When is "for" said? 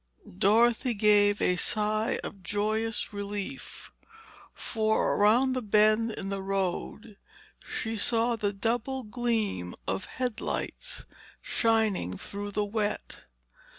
4.51-5.15